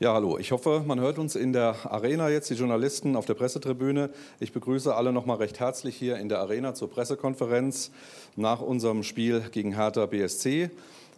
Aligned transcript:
Ja, 0.00 0.12
hallo. 0.12 0.38
Ich 0.38 0.50
hoffe, 0.50 0.82
man 0.84 0.98
hört 0.98 1.20
uns 1.20 1.36
in 1.36 1.52
der 1.52 1.76
Arena 1.88 2.28
jetzt, 2.28 2.50
die 2.50 2.54
Journalisten 2.54 3.14
auf 3.14 3.26
der 3.26 3.34
Pressetribüne. 3.34 4.10
Ich 4.40 4.50
begrüße 4.50 4.92
alle 4.92 5.12
noch 5.12 5.24
mal 5.24 5.36
recht 5.36 5.60
herzlich 5.60 5.94
hier 5.94 6.16
in 6.16 6.28
der 6.28 6.40
Arena 6.40 6.74
zur 6.74 6.90
Pressekonferenz 6.90 7.92
nach 8.34 8.60
unserem 8.60 9.04
Spiel 9.04 9.42
gegen 9.52 9.72
Hertha 9.76 10.06
BSC. 10.06 10.70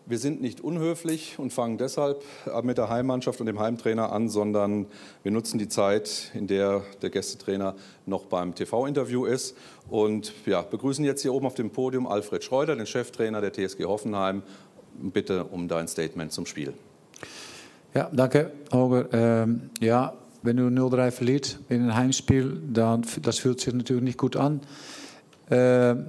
Wir 0.05 0.19
sind 0.19 0.43
nicht 0.43 0.61
unhöflich 0.61 1.39
und 1.39 1.55
fangen 1.55 1.79
deshalb 1.79 2.23
mit 2.65 2.77
der 2.77 2.91
Heimmannschaft 2.91 3.41
und 3.41 3.47
dem 3.47 3.59
Heimtrainer 3.59 4.13
an, 4.13 4.29
sondern 4.29 4.85
wir 5.23 5.33
nutzen 5.33 5.57
die 5.57 5.69
Zeit, 5.69 6.31
in 6.35 6.47
der 6.47 6.83
der 7.01 7.09
Gästetrainer 7.09 7.77
noch 8.05 8.27
beim 8.27 8.55
TV-Interview 8.55 9.25
ist 9.25 9.57
und 9.89 10.35
ja, 10.45 10.61
begrüßen 10.61 11.03
jetzt 11.03 11.23
hier 11.23 11.33
oben 11.33 11.47
auf 11.47 11.55
dem 11.55 11.71
Podium 11.71 12.07
Alfred 12.07 12.45
Schreuder, 12.45 12.77
den 12.77 12.87
Cheftrainer 12.87 13.41
der 13.41 13.55
TSG 13.55 13.87
Hoffenheim. 13.87 14.43
Bitte 14.99 15.45
um 15.45 15.67
dein 15.67 15.89
Statement 15.89 16.31
zum 16.31 16.45
Spiel. 16.45 16.75
Ja, 17.97 18.11
danke, 18.13 18.51
Holger. 18.75 19.07
Ähm, 19.15 19.71
ja, 19.81 20.13
wenn 20.43 20.59
du 20.59 20.65
0-3 20.65 21.11
verliert 21.11 21.59
in 21.71 21.85
ein 21.85 21.95
Heimspiel, 21.95 22.61
dann 22.71 23.07
das 23.23 23.39
fühlt 23.39 23.59
sich 23.59 23.73
natürlich 23.73 24.03
nicht 24.03 24.19
gut 24.19 24.37
an. 24.37 24.61
Ähm, 25.51 26.05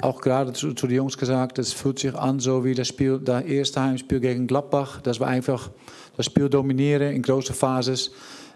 auch 0.00 0.20
gerade 0.20 0.52
zu, 0.52 0.74
zu 0.74 0.86
den 0.86 0.94
Jungs 0.94 1.18
gesagt, 1.18 1.58
es 1.58 1.72
fühlt 1.72 1.98
sich 1.98 2.14
an 2.14 2.38
so 2.38 2.64
wie 2.64 2.76
das 2.76 2.86
Spiel, 2.86 3.18
das 3.18 3.42
erste 3.46 3.82
Heimspiel 3.82 4.20
gegen 4.20 4.46
Gladbach, 4.46 5.00
dass 5.00 5.18
wir 5.18 5.26
einfach 5.26 5.70
das 6.16 6.26
Spiel 6.26 6.48
dominieren 6.48 7.12
in 7.12 7.22
großen 7.22 7.52
Phasen. 7.52 7.98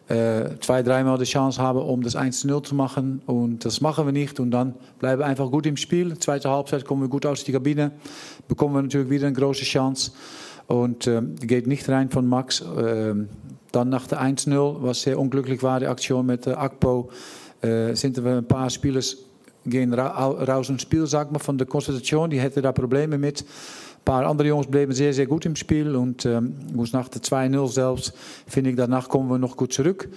Äh, 0.06 0.60
zwei, 0.60 0.84
dreimal 0.84 1.18
die 1.18 1.24
Chance 1.24 1.60
haben, 1.60 1.80
um 1.80 2.00
das 2.00 2.14
1-0 2.14 2.62
zu 2.62 2.76
machen. 2.76 3.22
Und 3.26 3.64
das 3.64 3.80
machen 3.80 4.06
wir 4.06 4.12
nicht. 4.12 4.38
Und 4.38 4.52
dann 4.52 4.76
bleiben 5.00 5.20
wir 5.20 5.26
einfach 5.26 5.50
gut 5.50 5.66
im 5.66 5.76
Spiel. 5.76 6.16
Zweite 6.16 6.48
Halbzeit 6.48 6.84
kommen 6.84 7.02
wir 7.02 7.08
gut 7.08 7.26
aus 7.26 7.42
der 7.42 7.54
Kabine. 7.54 7.90
Bekommen 8.46 8.76
wir 8.76 8.82
natürlich 8.82 9.10
wieder 9.10 9.26
eine 9.26 9.36
große 9.36 9.64
Chance. 9.64 10.12
Und 10.68 11.06
äh, 11.06 11.22
geht 11.40 11.66
nicht 11.66 11.88
rein 11.88 12.10
von 12.10 12.26
Max. 12.26 12.60
Äh, 12.60 13.14
dann 13.72 13.88
nach 13.88 14.06
der 14.06 14.22
1-0, 14.22 14.76
was 14.80 15.02
sehr 15.02 15.18
unglücklich 15.18 15.62
war, 15.62 15.80
die 15.80 15.86
Aktion 15.86 16.26
mit 16.26 16.46
äh, 16.46 16.52
Akpo, 16.52 17.10
äh, 17.62 17.94
sind 17.94 18.22
wir 18.22 18.36
ein 18.36 18.46
paar 18.46 18.70
Spieler 18.70 19.00
gehen 19.64 19.92
ra 19.92 20.26
raus 20.26 20.70
Spiel, 20.78 21.06
sag 21.06 21.32
mal, 21.32 21.38
von 21.38 21.58
der. 21.58 21.66
Die 21.66 22.40
hätten 22.40 22.62
da 22.62 22.72
Probleme 22.72 23.18
mit. 23.18 23.42
Ein 23.42 24.04
paar 24.04 24.26
andere 24.26 24.48
Jungs 24.48 24.66
bleiben 24.66 24.92
sehr, 24.92 25.12
sehr 25.12 25.26
gut 25.26 25.44
im 25.46 25.56
Spiel. 25.56 25.96
Und 25.96 26.24
ähm, 26.24 26.54
nach 26.92 27.08
der 27.08 27.22
2-0 27.22 27.68
selbst, 27.68 28.14
finde 28.46 28.70
ich, 28.70 28.76
danach 28.76 29.08
kommen 29.08 29.28
wir 29.28 29.38
noch 29.38 29.56
gut 29.56 29.72
zurück. 29.72 30.08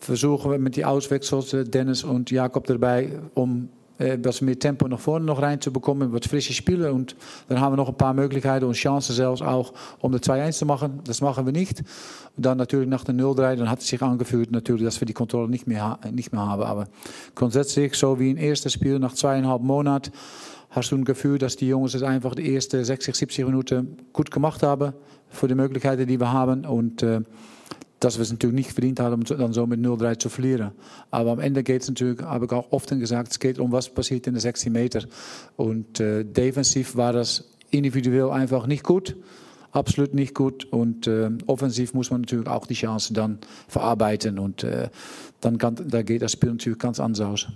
Versuchen 0.00 0.50
wir 0.50 0.58
mit 0.58 0.76
die 0.76 0.84
Auswechsels, 0.84 1.54
Dennis 1.70 2.04
und 2.04 2.30
Jakob 2.30 2.66
dabei, 2.66 3.10
um 3.34 3.68
etwas 3.98 4.40
mehr 4.40 4.58
Tempo 4.58 4.86
nach 4.88 4.98
vorne 4.98 5.24
noch 5.24 5.40
reinzubekommen, 5.40 6.12
wat 6.12 6.26
frische 6.26 6.52
Spieler. 6.52 6.92
Und 6.92 7.16
dann 7.48 7.60
haben 7.60 7.72
wir 7.72 7.76
noch 7.76 7.88
ein 7.88 7.96
paar 7.96 8.14
Möglichkeiten 8.14 8.64
und 8.66 8.74
Chancen 8.74 9.14
selbst 9.14 9.42
auch, 9.42 9.72
um 10.00 10.12
das 10.12 10.22
2-1 10.22 10.52
zu 10.58 10.66
machen. 10.66 11.00
Das 11.04 11.20
machen 11.20 11.46
wir 11.46 11.52
nicht. 11.52 11.82
Und 12.36 12.44
dann 12.44 12.58
natürlich 12.58 12.88
nach 12.88 13.04
der 13.04 13.14
0-3, 13.14 13.56
dann 13.56 13.70
hat 13.70 13.80
es 13.80 13.88
sich 13.88 14.02
angefühlt, 14.02 14.50
natürlich, 14.50 14.84
dass 14.84 15.00
wir 15.00 15.06
die 15.06 15.14
Kontrolle 15.14 15.48
nicht 15.48 15.66
mehr, 15.66 15.98
nicht 16.12 16.32
mehr 16.32 16.46
haben. 16.46 16.62
Aber 16.62 16.88
grundsätzlich, 17.34 17.94
so 17.94 18.20
wie 18.20 18.30
ein 18.30 18.36
erstes 18.36 18.72
Spiel 18.72 18.98
nach 18.98 19.14
zweieinhalb 19.14 19.62
Monaten, 19.62 20.12
hast 20.70 20.92
du 20.92 20.96
ein 20.96 21.04
Gefühl, 21.04 21.38
dass 21.38 21.56
die 21.56 21.68
Jungs 21.68 21.94
es 21.94 22.02
einfach 22.02 22.34
die 22.34 22.54
ersten 22.54 22.84
60, 22.84 23.14
70 23.14 23.46
Minuten 23.46 23.96
gut 24.12 24.30
gemacht 24.30 24.62
haben, 24.62 24.92
für 25.28 25.48
die 25.48 25.54
Möglichkeiten, 25.54 26.06
die 26.06 26.20
wir 26.20 26.32
haben. 26.32 26.66
Und 26.66 27.04
dass 28.00 28.18
wir 28.18 28.22
es 28.22 28.30
natürlich 28.30 28.56
nicht 28.56 28.72
verdient 28.72 29.00
haben, 29.00 29.24
dann 29.24 29.52
so 29.52 29.66
mit 29.66 29.80
0-3 29.80 30.18
zu 30.18 30.28
verlieren. 30.28 30.72
Aber 31.10 31.32
am 31.32 31.40
Ende 31.40 31.62
geht 31.62 31.82
es 31.82 31.88
natürlich, 31.88 32.20
habe 32.20 32.44
ich 32.44 32.52
auch 32.52 32.70
oft 32.70 32.88
gesagt, 32.88 33.32
es 33.32 33.38
geht 33.38 33.58
um 33.58 33.72
was 33.72 33.88
passiert 33.88 34.26
in 34.26 34.34
den 34.34 34.40
60 34.40 34.70
Meter. 34.72 35.04
Und 35.56 36.00
äh, 36.00 36.24
defensiv 36.24 36.96
war 36.96 37.12
das 37.12 37.44
individuell 37.70 38.30
einfach 38.30 38.66
nicht 38.66 38.84
gut. 38.84 39.16
Absolut 39.72 40.14
nicht 40.14 40.34
gut. 40.34 40.64
Und 40.64 41.06
äh, 41.06 41.30
offensiv 41.46 41.94
muss 41.94 42.10
man 42.10 42.22
natürlich 42.22 42.48
auch 42.48 42.66
die 42.66 42.74
Chance 42.74 43.14
dann 43.14 43.38
verarbeiten. 43.68 44.38
Und 44.38 44.62
äh, 44.62 44.90
dann 45.40 45.58
kann, 45.58 45.76
da 45.86 46.02
geht 46.02 46.22
das 46.22 46.32
Spiel 46.32 46.50
natürlich 46.50 46.78
ganz 46.78 47.00
anders 47.00 47.26
aus. 47.26 47.48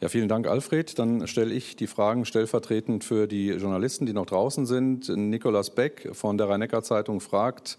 Ja, 0.00 0.08
vielen 0.08 0.28
Dank, 0.28 0.46
Alfred. 0.46 0.96
Dann 1.00 1.26
stelle 1.26 1.52
ich 1.52 1.74
die 1.74 1.88
Fragen 1.88 2.24
stellvertretend 2.24 3.02
für 3.02 3.26
die 3.26 3.48
Journalisten, 3.48 4.06
die 4.06 4.12
noch 4.12 4.26
draußen 4.26 4.64
sind. 4.64 5.08
Nikolas 5.08 5.70
Beck 5.70 6.10
von 6.12 6.38
der 6.38 6.48
Rhein-Neckar-Zeitung 6.48 7.20
fragt, 7.20 7.78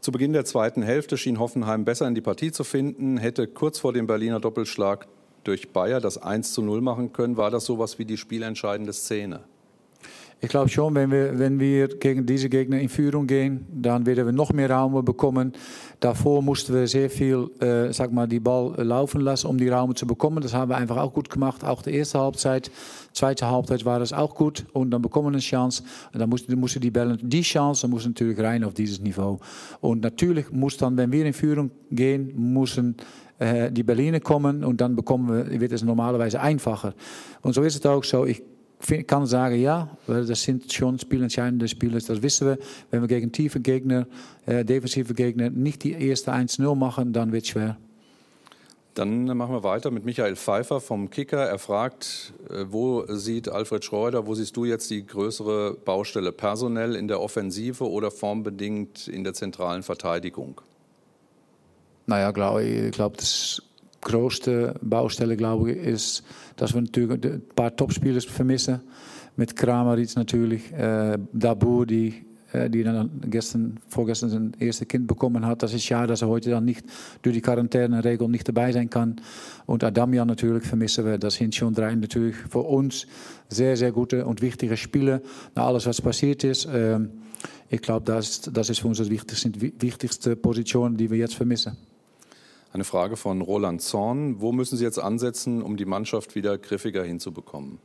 zu 0.00 0.12
Beginn 0.12 0.32
der 0.32 0.44
zweiten 0.44 0.82
Hälfte 0.82 1.16
schien 1.16 1.40
Hoffenheim 1.40 1.84
besser 1.84 2.06
in 2.06 2.14
die 2.14 2.20
Partie 2.20 2.52
zu 2.52 2.62
finden, 2.62 3.16
hätte 3.16 3.48
kurz 3.48 3.80
vor 3.80 3.92
dem 3.92 4.06
Berliner 4.06 4.38
Doppelschlag 4.38 5.08
durch 5.42 5.72
Bayer 5.72 6.00
das 6.00 6.18
1 6.18 6.52
zu 6.52 6.62
0 6.62 6.80
machen 6.82 7.12
können. 7.12 7.36
War 7.36 7.50
das 7.50 7.64
sowas 7.64 7.98
wie 7.98 8.04
die 8.04 8.16
spielentscheidende 8.16 8.92
Szene? 8.92 9.40
Ich 10.40 10.50
glaube 10.50 10.68
schon, 10.68 10.94
wenn 10.94 11.10
wir, 11.10 11.38
wenn 11.38 11.58
wir 11.58 11.88
gegen 11.88 12.26
diese 12.26 12.50
Gegner 12.50 12.78
in 12.78 12.90
Führung 12.90 13.26
gehen, 13.26 13.66
dann 13.72 14.04
werden 14.04 14.26
wir 14.26 14.32
noch 14.32 14.52
mehr 14.52 14.70
Raum 14.70 15.02
bekommen. 15.02 15.54
Davor 16.00 16.42
mussten 16.42 16.74
wir 16.74 16.86
sehr 16.86 17.08
viel, 17.08 17.48
äh, 17.60 17.92
sag 17.92 18.12
mal, 18.12 18.26
die 18.26 18.40
Ball 18.40 18.74
laufen 18.84 19.22
lassen, 19.22 19.46
um 19.46 19.56
die 19.56 19.68
Raum 19.68 19.94
zu 19.96 20.06
bekommen. 20.06 20.42
Das 20.42 20.52
haben 20.52 20.70
wir 20.70 20.76
einfach 20.76 20.98
auch 20.98 21.12
gut 21.12 21.30
gemacht. 21.30 21.64
Auch 21.64 21.82
die 21.82 21.94
erste 21.94 22.18
Halbzeit, 22.18 22.70
zweite 23.12 23.50
Halbzeit 23.50 23.84
war 23.84 23.98
das 23.98 24.12
auch 24.12 24.34
gut. 24.34 24.66
Und 24.72 24.90
dann 24.90 25.00
bekommen 25.00 25.28
wir 25.28 25.32
eine 25.32 25.38
Chance. 25.38 25.82
Und 26.12 26.20
dann 26.20 26.28
mussten, 26.28 26.58
mussten 26.58 26.80
die 26.80 26.90
Bällen, 26.90 27.18
die 27.22 27.42
Chance 27.42 27.88
muss 27.88 28.06
natürlich 28.06 28.38
rein 28.38 28.62
auf 28.64 28.74
dieses 28.74 29.00
Niveau. 29.00 29.40
Und 29.80 30.02
natürlich 30.02 30.50
muss 30.52 30.76
dann, 30.76 30.96
wenn 30.96 31.10
wir 31.12 31.24
in 31.24 31.32
Führung 31.32 31.70
gehen, 31.90 32.32
müssen 32.52 32.96
äh, 33.38 33.72
die 33.72 33.82
Berliner 33.82 34.20
kommen 34.20 34.64
und 34.64 34.80
dann 34.80 34.96
bekommen 34.96 35.50
wir, 35.50 35.60
wird 35.60 35.72
es 35.72 35.82
normalerweise 35.82 36.40
einfacher. 36.40 36.94
Und 37.40 37.54
so 37.54 37.62
ist 37.62 37.76
es 37.76 37.86
auch 37.86 38.04
so. 38.04 38.26
Ich 38.26 38.42
kann 39.06 39.26
sagen, 39.26 39.60
ja, 39.60 39.96
das 40.06 40.42
sind 40.42 40.72
schon 40.72 40.98
spielentscheidende 40.98 41.68
Spiele, 41.68 41.98
das 41.98 42.22
wissen 42.22 42.48
wir. 42.48 42.58
Wenn 42.90 43.00
wir 43.00 43.08
gegen 43.08 43.32
tiefe 43.32 43.60
Gegner, 43.60 44.06
äh, 44.44 44.64
defensive 44.64 45.14
Gegner 45.14 45.50
nicht 45.50 45.82
die 45.82 45.92
erste 45.92 46.32
1-0 46.32 46.74
machen, 46.74 47.12
dann 47.12 47.32
wird 47.32 47.44
es 47.44 47.50
schwer. 47.50 47.76
Dann 48.96 49.26
machen 49.26 49.54
wir 49.54 49.62
weiter 49.62 49.90
mit 49.90 50.06
Michael 50.06 50.36
Pfeiffer 50.36 50.80
vom 50.80 51.10
Kicker. 51.10 51.44
Er 51.44 51.58
fragt, 51.58 52.32
äh, 52.48 52.64
wo 52.68 53.04
sieht 53.08 53.48
Alfred 53.48 53.84
Schreuder, 53.84 54.26
wo 54.26 54.34
siehst 54.34 54.56
du 54.56 54.64
jetzt 54.64 54.90
die 54.90 55.06
größere 55.06 55.74
Baustelle 55.74 56.32
personell 56.32 56.96
in 56.96 57.06
der 57.06 57.20
Offensive 57.20 57.90
oder 57.90 58.10
formbedingt 58.10 59.06
in 59.06 59.22
der 59.22 59.34
zentralen 59.34 59.82
Verteidigung? 59.82 60.62
Naja, 62.06 62.30
glaube 62.30 62.62
ich, 62.64 62.92
glaube, 62.92 63.16
das 63.18 63.62
grootste 64.00 64.74
Baustelle, 64.82 65.36
glaube 65.36 65.72
ich, 65.72 65.78
ist, 65.78 66.22
dass 66.56 66.74
wir 66.74 66.82
ein 66.82 67.42
paar 67.54 67.74
Topspielers 67.74 68.24
vermissen. 68.24 68.80
Mit 69.36 69.54
Kramaric 69.54 70.16
natürlich, 70.16 70.72
äh, 70.72 71.18
Dabur, 71.32 71.84
die, 71.86 72.14
äh, 72.52 72.70
die 72.70 72.82
dann 72.82 73.10
gestern, 73.26 73.78
vorgestern 73.88 74.30
sein 74.30 74.52
erstes 74.58 74.88
Kind 74.88 75.06
bekommen 75.06 75.44
hat. 75.44 75.62
Das 75.62 75.74
ist 75.74 75.84
schade, 75.84 76.08
dass 76.08 76.22
er 76.22 76.28
heute 76.28 76.50
dann 76.50 76.64
nicht 76.64 76.84
durch 77.22 77.34
die 77.34 77.42
Quarantäneregel 77.42 78.28
nicht 78.28 78.48
dabei 78.48 78.72
sein 78.72 78.88
kann. 78.88 79.16
Und 79.66 79.84
Adamian 79.84 80.28
natürlich 80.28 80.64
vermissen 80.64 81.04
wir. 81.04 81.18
Das 81.18 81.34
sind 81.34 81.54
schon 81.54 81.74
drei 81.74 81.94
natürlich 81.94 82.36
für 82.36 82.60
uns 82.60 83.06
sehr, 83.48 83.76
sehr 83.76 83.92
gute 83.92 84.24
und 84.24 84.40
wichtige 84.40 84.76
Spiele. 84.76 85.20
Nach 85.54 85.66
alles, 85.66 85.86
was 85.86 86.00
passiert 86.00 86.44
ist. 86.44 86.64
Äh, 86.66 87.00
ich 87.68 87.82
glaube, 87.82 88.04
das, 88.04 88.40
das 88.40 88.70
ist 88.70 88.80
für 88.80 88.88
uns 88.88 89.10
wichtigste, 89.10 89.52
wichtigste 89.60 90.36
Position, 90.36 90.96
die 90.96 91.10
wir 91.10 91.18
jetzt 91.18 91.34
vermissen. 91.34 91.76
Eine 92.72 92.84
Frage 92.84 93.16
von 93.16 93.40
Roland 93.40 93.80
Zorn. 93.82 94.40
Wo 94.40 94.52
müssen 94.52 94.76
Sie 94.76 94.84
jetzt 94.84 94.98
ansetzen, 94.98 95.62
um 95.62 95.76
die 95.76 95.84
Mannschaft 95.84 96.34
wieder 96.34 96.58
griffiger 96.58 97.04
hinzubekommen? 97.04 97.78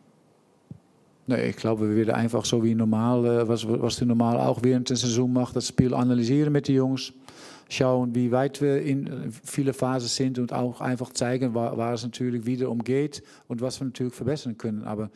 Ich 1.28 1.56
glaube, 1.56 1.90
wir 1.90 1.96
werden 1.96 2.16
einfach 2.16 2.46
so 2.46 2.64
wie 2.64 2.76
normal, 2.76 3.26
äh, 3.26 3.48
was, 3.48 3.68
was 3.68 4.02
normal 4.02 4.38
auch 4.38 4.64
während 4.64 4.90
der 4.90 4.98
Saison 4.98 5.32
macht, 5.32 5.56
das 5.56 5.68
Spiel 5.68 5.94
analysieren 5.94 6.52
mit 6.52 6.68
den 6.68 6.76
Jungs. 6.76 7.14
Schauen, 7.70 8.14
wie 8.16 8.32
weit 8.32 8.62
wir 8.62 8.82
in 8.82 9.32
viele 9.46 9.74
Phasen 9.74 10.10
sind 10.10 10.40
und 10.40 10.52
auch 10.52 10.82
einfach 10.82 11.14
zeigen, 11.14 11.54
waar, 11.54 11.78
waar 11.78 11.94
es 11.94 12.04
natürlich 12.04 12.46
wieder 12.46 12.70
umgeht 12.70 13.24
und 13.48 13.62
was 13.62 13.80
wir 13.80 13.86
natürlich 13.86 14.14
verbessern 14.14 14.58
können. 14.58 14.84
Aber 14.84 15.10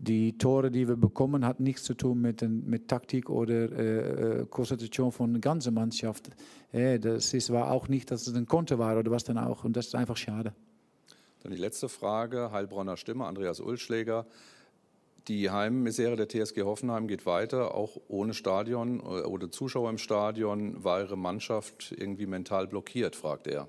die 0.00 0.38
Tore, 0.38 0.70
die 0.70 0.88
wir 0.88 0.96
bekommen, 0.96 1.44
hat 1.44 1.60
nichts 1.60 1.84
zu 1.84 1.92
tun 1.92 2.22
mit, 2.22 2.42
mit 2.42 2.88
Taktik 2.88 3.28
oder 3.28 3.70
äh, 3.70 4.40
äh, 4.40 4.46
Konzentration 4.46 5.12
von 5.12 5.34
der 5.34 5.40
ganzen 5.40 5.74
Mannschaft. 5.74 6.30
Äh, 6.72 6.98
das 6.98 7.34
ist, 7.34 7.52
war 7.52 7.70
auch 7.70 7.88
nicht, 7.88 8.10
dass 8.10 8.26
es 8.26 8.34
ein 8.34 8.46
Konter 8.46 8.78
war 8.78 8.98
oder 8.98 9.10
was 9.10 9.24
dann 9.24 9.36
auch. 9.36 9.62
Und 9.64 9.76
das 9.76 9.88
ist 9.88 9.94
einfach 9.94 10.16
schade. 10.16 10.54
Dann 11.42 11.52
die 11.52 11.58
letzte 11.58 11.90
Frage, 11.90 12.50
Heilbronner 12.50 12.96
Stimme, 12.96 13.26
Andreas 13.26 13.60
Ulschläger. 13.60 14.26
Die 15.28 15.50
Heimmisere 15.50 16.16
der 16.16 16.28
TSG 16.28 16.62
Hoffenheim 16.62 17.06
geht 17.06 17.26
weiter, 17.26 17.74
auch 17.74 18.00
ohne 18.08 18.32
Stadion 18.32 19.00
äh, 19.00 19.02
oder 19.02 19.50
Zuschauer 19.50 19.90
im 19.90 19.98
Stadion. 19.98 20.82
War 20.82 21.00
Ihre 21.00 21.18
Mannschaft 21.18 21.94
irgendwie 21.94 22.26
mental 22.26 22.66
blockiert, 22.66 23.16
fragt 23.16 23.46
er. 23.46 23.68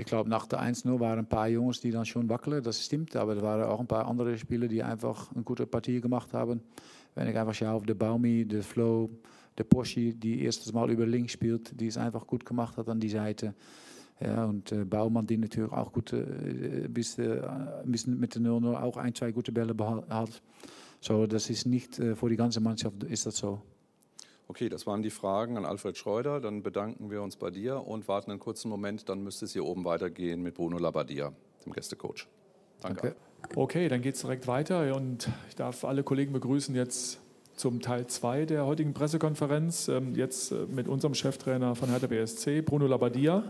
Ich 0.00 0.06
glaube, 0.06 0.30
nach 0.30 0.46
der 0.46 0.62
1-0 0.62 0.98
waren 0.98 1.18
ein 1.18 1.28
paar 1.28 1.46
Jungs, 1.46 1.80
die 1.80 1.90
dann 1.90 2.06
schon 2.06 2.26
wackelen, 2.30 2.62
das 2.62 2.82
stimmt. 2.82 3.14
Aber 3.16 3.36
es 3.36 3.42
waren 3.42 3.62
auch 3.64 3.80
ein 3.80 3.86
paar 3.86 4.08
andere 4.08 4.36
Spieler, 4.38 4.66
die 4.66 4.82
einfach 4.82 5.30
eine 5.32 5.42
gute 5.42 5.66
Partie 5.66 6.00
gemacht 6.00 6.32
haben. 6.32 6.62
Wenn 7.14 7.28
ich 7.28 7.36
einfach 7.36 7.52
schaue 7.52 7.72
auf 7.72 7.84
der 7.84 7.94
Baumi, 7.94 8.46
der 8.46 8.62
Flow, 8.62 9.10
der 9.58 9.64
Poschi, 9.64 10.14
die 10.14 10.42
erstes 10.42 10.72
Mal 10.72 10.90
über 10.90 11.06
links 11.06 11.32
spielt, 11.32 11.78
die 11.78 11.88
es 11.88 11.98
einfach 11.98 12.26
gut 12.26 12.46
gemacht 12.46 12.78
hat 12.78 12.88
an 12.88 12.98
die 12.98 13.10
Seite. 13.10 13.54
Ja, 14.20 14.46
und 14.46 14.72
äh, 14.72 14.84
Baumann, 14.86 15.26
die 15.26 15.36
natürlich 15.36 15.70
auch 15.70 15.92
gut, 15.92 16.14
äh, 16.14 16.84
äh, 16.84 16.88
bis 16.88 17.18
mit 17.18 18.34
der 18.34 18.42
0-0 18.42 18.74
auch 18.80 18.96
ein, 18.96 19.14
zwei 19.14 19.32
gute 19.32 19.52
Bälle 19.52 19.74
hat. 20.08 20.42
So, 21.00 21.26
das 21.26 21.50
ist 21.50 21.66
nicht, 21.66 21.98
äh, 21.98 22.16
für 22.16 22.30
die 22.30 22.36
ganze 22.36 22.60
Mannschaft 22.60 23.02
ist 23.04 23.26
das 23.26 23.36
so. 23.36 23.60
Okay, 24.50 24.68
das 24.68 24.84
waren 24.84 25.00
die 25.00 25.10
Fragen 25.10 25.56
an 25.56 25.64
Alfred 25.64 25.96
Schreuder. 25.96 26.40
Dann 26.40 26.64
bedanken 26.64 27.08
wir 27.08 27.22
uns 27.22 27.36
bei 27.36 27.50
dir 27.50 27.86
und 27.86 28.08
warten 28.08 28.32
einen 28.32 28.40
kurzen 28.40 28.68
Moment. 28.68 29.08
Dann 29.08 29.22
müsste 29.22 29.44
es 29.44 29.52
hier 29.52 29.64
oben 29.64 29.84
weitergehen 29.84 30.42
mit 30.42 30.54
Bruno 30.54 30.76
Labbadia, 30.76 31.32
dem 31.64 31.72
Gästecoach. 31.72 32.26
Danke. 32.80 33.14
Okay, 33.44 33.54
okay 33.54 33.88
dann 33.88 34.02
geht 34.02 34.16
es 34.16 34.22
direkt 34.22 34.48
weiter 34.48 34.92
und 34.96 35.28
ich 35.48 35.54
darf 35.54 35.84
alle 35.84 36.02
Kollegen 36.02 36.32
begrüßen 36.32 36.74
jetzt 36.74 37.20
zum 37.54 37.80
Teil 37.80 38.08
2 38.08 38.46
der 38.46 38.66
heutigen 38.66 38.92
Pressekonferenz. 38.92 39.86
Ähm, 39.86 40.16
jetzt 40.16 40.50
äh, 40.50 40.66
mit 40.68 40.88
unserem 40.88 41.14
Cheftrainer 41.14 41.76
von 41.76 41.88
Hertha 41.88 42.08
BSC, 42.08 42.60
Bruno 42.62 42.88
Labbadia. 42.88 43.44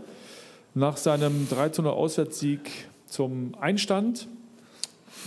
Nach 0.75 0.97
seinem 0.97 1.49
13 1.49 1.83
0 1.83 1.93
Auswärtssieg 1.93 2.69
zum 3.07 3.55
Einstand. 3.59 4.27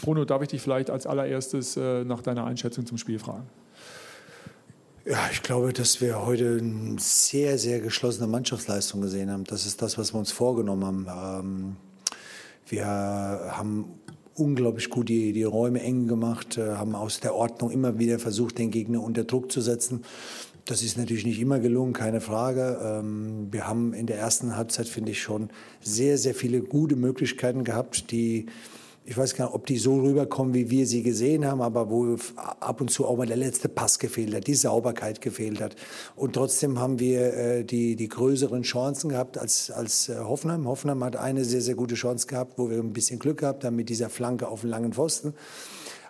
Bruno, 0.03 0.25
darf 0.25 0.41
ich 0.43 0.49
dich 0.51 0.63
vielleicht 0.63 0.89
als 0.89 1.05
allererstes 1.05 1.77
äh, 1.77 2.05
nach 2.05 2.23
deiner 2.23 2.45
Einschätzung 2.45 2.87
zum 2.87 2.97
Spiel 2.97 3.19
fragen? 3.19 3.49
Ja, 5.07 5.29
ich 5.31 5.43
glaube, 5.43 5.75
dass 5.75 6.01
wir 6.01 6.25
heute 6.25 6.59
eine 6.63 6.99
sehr, 6.99 7.59
sehr 7.59 7.81
geschlossene 7.81 8.27
Mannschaftsleistung 8.27 9.03
gesehen 9.03 9.31
haben. 9.31 9.45
Das 9.45 9.67
ist 9.67 9.83
das, 9.83 9.99
was 9.99 10.15
wir 10.15 10.19
uns 10.19 10.33
vorgenommen 10.33 10.83
haben. 11.11 11.45
Ähm, 11.47 11.77
wir 12.69 12.87
haben 12.87 13.85
unglaublich 14.35 14.89
gut 14.89 15.11
die, 15.11 15.35
die 15.35 15.43
Räume 15.43 15.83
eng 15.83 16.09
gemacht, 16.09 16.57
äh, 16.57 16.77
haben 16.77 16.95
aus 16.95 17.21
der 17.21 17.35
Ordnung 17.35 17.71
immer 17.71 17.99
wieder 17.99 18.19
versucht, 18.19 18.57
den 18.57 18.71
Gegner 18.71 19.03
unter 19.03 19.25
Druck 19.25 19.53
zu 19.53 19.61
setzen. 19.61 20.07
Das 20.65 20.83
ist 20.83 20.97
natürlich 20.97 21.27
nicht 21.27 21.39
immer 21.39 21.59
gelungen, 21.59 21.93
keine 21.93 22.23
Frage. 22.23 22.81
Ähm, 22.83 23.49
wir 23.51 23.69
haben 23.69 23.93
in 23.93 24.07
der 24.07 24.17
ersten 24.17 24.57
Halbzeit, 24.57 24.89
finde 24.89 25.11
ich, 25.11 25.21
schon 25.21 25.51
sehr, 25.83 26.17
sehr 26.17 26.35
viele 26.35 26.63
gute 26.63 26.97
Möglichkeiten 26.97 27.65
gehabt, 27.65 28.11
die 28.11 28.47
ich 29.07 29.17
weiß 29.17 29.35
gar 29.35 29.47
nicht, 29.47 29.55
ob 29.55 29.67
die 29.67 29.77
so 29.77 30.01
rüberkommen, 30.01 30.55
wie 30.55 30.71
wir 30.71 30.87
sie 30.87 31.03
gesehen 31.03 31.45
haben, 31.45 31.61
aber 31.61 31.91
wo 31.91 32.17
ab 32.37 32.81
und 32.81 32.91
zu 32.91 33.07
auch 33.07 33.17
mal 33.17 33.27
der 33.27 33.37
letzte 33.37 33.69
Pass 33.69 33.99
gefehlt 33.99 34.35
hat, 34.35 34.47
die 34.47 34.55
Sauberkeit 34.55 35.21
gefehlt 35.21 35.61
hat. 35.61 35.77
Und 36.17 36.33
trotzdem 36.33 36.79
haben 36.79 36.99
wir 36.99 37.35
äh, 37.35 37.65
die, 37.65 37.97
die 37.97 38.09
größeren 38.09 38.63
Chancen 38.63 39.11
gehabt 39.11 39.37
als, 39.37 39.71
als 39.71 40.09
äh, 40.09 40.17
Hoffenheim. 40.17 40.67
Hoffenheim 40.67 41.05
hat 41.05 41.17
eine 41.17 41.45
sehr, 41.45 41.61
sehr 41.61 41.75
gute 41.75 41.97
Chance 41.97 42.27
gehabt, 42.27 42.55
wo 42.57 42.71
wir 42.71 42.79
ein 42.79 42.95
bisschen 42.95 43.19
Glück 43.19 43.39
gehabt 43.39 43.65
haben 43.65 43.77
mit 43.77 43.91
dieser 43.91 44.09
Flanke 44.09 44.49
auf 44.49 44.63
den 44.63 44.71
langen 44.71 44.95
Pfosten. 44.95 45.35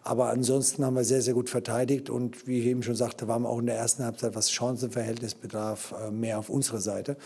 Aber 0.06 0.28
ansonsten 0.28 0.84
haben 0.84 0.96
wir 0.96 1.04
sehr, 1.04 1.22
sehr 1.22 1.32
gut 1.32 1.48
verteidigt 1.48 2.10
und 2.10 2.46
wie 2.46 2.60
ich 2.60 2.66
eben 2.66 2.82
schon 2.82 2.94
sagte, 2.94 3.26
waren 3.26 3.42
wir 3.42 3.48
auch 3.48 3.58
in 3.58 3.66
der 3.66 3.76
ersten 3.76 4.04
Halbzeit, 4.04 4.34
was 4.34 4.52
Chancenverhältnis 4.52 5.34
betraf, 5.34 5.94
äh, 5.98 6.10
mehr 6.10 6.38
auf 6.38 6.50
unserer 6.50 6.80
Seite. 6.80 7.16